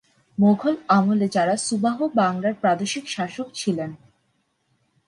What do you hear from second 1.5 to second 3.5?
সুবাহ বাংলার প্রাদেশিক শাসক